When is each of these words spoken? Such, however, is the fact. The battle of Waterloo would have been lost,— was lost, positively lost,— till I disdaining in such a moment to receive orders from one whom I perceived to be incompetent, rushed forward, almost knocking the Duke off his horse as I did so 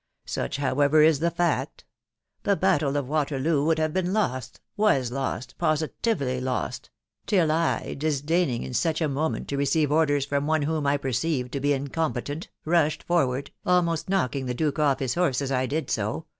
Such, 0.25 0.57
however, 0.57 1.03
is 1.03 1.19
the 1.19 1.29
fact. 1.29 1.85
The 2.41 2.55
battle 2.55 2.97
of 2.97 3.07
Waterloo 3.07 3.63
would 3.65 3.77
have 3.77 3.93
been 3.93 4.13
lost,— 4.13 4.59
was 4.75 5.11
lost, 5.11 5.53
positively 5.59 6.41
lost,— 6.41 6.89
till 7.27 7.51
I 7.51 7.93
disdaining 7.99 8.63
in 8.63 8.73
such 8.73 8.99
a 8.99 9.07
moment 9.07 9.47
to 9.49 9.57
receive 9.57 9.91
orders 9.91 10.25
from 10.25 10.47
one 10.47 10.63
whom 10.63 10.87
I 10.87 10.97
perceived 10.97 11.51
to 11.51 11.59
be 11.59 11.73
incompetent, 11.73 12.49
rushed 12.65 13.03
forward, 13.03 13.51
almost 13.63 14.09
knocking 14.09 14.47
the 14.47 14.55
Duke 14.55 14.79
off 14.79 14.97
his 14.97 15.13
horse 15.13 15.39
as 15.39 15.51
I 15.51 15.67
did 15.67 15.91
so 15.91 16.25